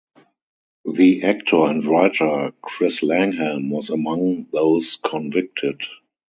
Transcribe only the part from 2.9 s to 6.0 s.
Langham was among those convicted.